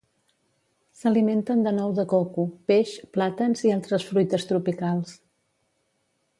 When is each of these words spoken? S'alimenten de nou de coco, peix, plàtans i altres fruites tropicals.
S'alimenten 1.01 1.61
de 1.67 1.73
nou 1.81 1.93
de 1.99 2.05
coco, 2.15 2.47
peix, 2.71 2.95
plàtans 3.19 3.63
i 3.69 3.75
altres 3.77 4.09
fruites 4.13 4.51
tropicals. 4.53 5.17